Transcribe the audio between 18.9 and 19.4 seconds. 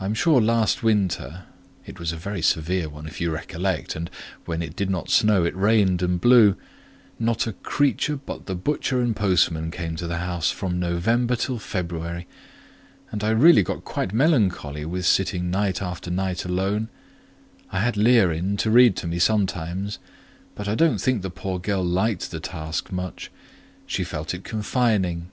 to me